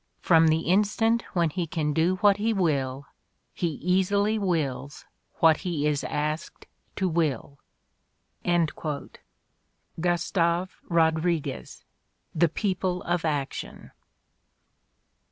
From 0.19 0.47
the 0.47 0.61
instant 0.61 1.21
when 1.33 1.51
he 1.51 1.67
can 1.67 1.93
do 1.93 2.15
what 2.21 2.37
he 2.37 2.53
will, 2.53 3.05
he 3.53 3.67
easily 3.67 4.39
wiUs 4.39 5.05
what 5.41 5.57
he 5.57 5.85
is 5.85 6.03
asked 6.05 6.65
to 6.95 7.07
will." 7.07 7.59
GusTAVE 8.43 9.19
EoDEiGDES: 10.89 11.83
The 12.33 12.49
People 12.49 13.03
of 13.03 13.23
Action. 13.23 13.91